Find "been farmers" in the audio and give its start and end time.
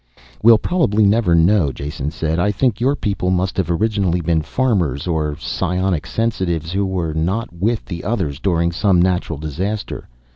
4.21-5.05